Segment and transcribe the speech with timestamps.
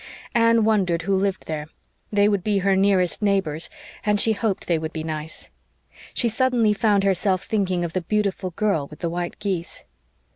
[0.33, 1.67] Anne wondered who lived there;
[2.11, 3.69] they would be her nearest neighbors
[4.03, 5.49] and she hoped they would be nice.
[6.15, 9.83] She suddenly found herself thinking of the beautiful girl with the white geese.